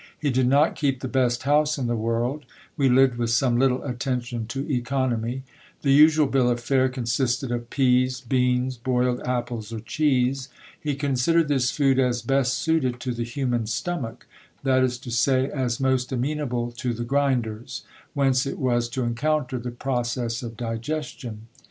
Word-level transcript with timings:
He 0.17 0.31
did 0.31 0.47
not 0.47 0.75
keep 0.75 1.01
the 1.01 1.07
best 1.07 1.43
house 1.43 1.77
in 1.77 1.85
the 1.85 1.95
world: 1.95 2.45
we 2.75 2.89
lived 2.89 3.19
with 3.19 3.29
some 3.29 3.59
little 3.59 3.83
attention 3.83 4.47
to 4.47 4.67
economy. 4.67 5.43
The 5.83 5.91
usual 5.93 6.25
bill 6.25 6.49
of 6.49 6.59
fare 6.59 6.89
consisted 6.89 7.51
of 7.51 7.69
peas, 7.69 8.19
beans, 8.19 8.77
boiled 8.77 9.21
apples 9.21 9.71
or 9.71 9.79
cheese. 9.79 10.49
He 10.81 10.95
considered 10.95 11.49
this 11.49 11.69
food 11.69 11.99
as 11.99 12.23
best 12.23 12.55
suited 12.55 12.99
to 13.01 13.11
the 13.13 13.21
human 13.23 13.67
stomach, 13.67 14.25
that 14.63 14.83
is 14.83 14.97
to 14.97 15.11
say, 15.11 15.51
as 15.51 15.79
most 15.79 16.11
amenable 16.11 16.71
to 16.77 16.95
the 16.95 17.05
grinders, 17.05 17.83
whence 18.15 18.47
it 18.47 18.57
was 18.57 18.89
to 18.89 19.03
encounter 19.03 19.59
the 19.59 19.69
pro 19.69 20.01
cess 20.01 20.41
of 20.41 20.57
digestion. 20.57 21.45